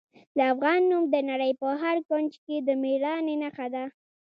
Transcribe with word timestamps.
د 0.37 0.39
افغان 0.53 0.81
نوم 0.89 1.03
د 1.13 1.15
نړۍ 1.29 1.51
په 1.61 1.67
هر 1.81 1.97
کونج 2.09 2.31
کې 2.45 2.55
د 2.67 2.69
میړانې 2.81 3.35
نښه 3.43 3.67
ده. 3.73 3.85